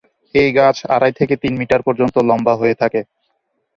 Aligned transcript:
এই 0.35 0.49
গাছ 0.57 0.77
আড়াই 0.95 1.13
থেকে 1.19 1.33
তিন 1.43 1.53
মিটার 1.59 1.81
পর্যন্ত 1.87 2.15
লম্বা 2.29 2.53
হয়ে 2.55 2.75
থাকে। 2.81 3.01